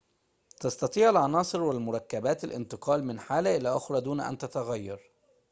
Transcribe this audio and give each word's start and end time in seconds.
تستطيع 0.59 1.09
العناصر 1.09 1.61
والمركبات 1.61 2.43
الانتقال 2.43 3.03
من 3.03 3.19
حالة 3.19 3.55
إلى 3.57 3.69
أخرى 3.69 4.01
دون 4.01 4.19
أن 4.21 4.37
تتغير 4.37 5.11